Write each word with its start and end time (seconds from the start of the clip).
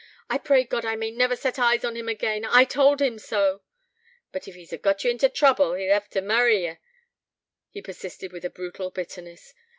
I 0.31 0.39
pray 0.39 0.63
God 0.63 0.83
I 0.83 0.95
may 0.95 1.11
never 1.11 1.35
set 1.35 1.59
eyes 1.59 1.85
on 1.85 1.95
him 1.95 2.09
again. 2.09 2.43
I 2.43 2.65
told 2.65 3.03
him 3.03 3.19
so.' 3.19 3.61
'But 4.31 4.47
ef 4.47 4.55
he's 4.55 4.73
got 4.81 5.03
ye 5.03 5.11
into 5.11 5.29
trouble, 5.29 5.75
he'll 5.75 5.93
hev 5.93 6.09
t' 6.09 6.21
marry 6.21 6.63
ye,' 6.65 6.79
he 7.69 7.83
persisted 7.83 8.33
with 8.33 8.43
a 8.43 8.49
brutal 8.49 8.89
bitterness. 8.89 9.53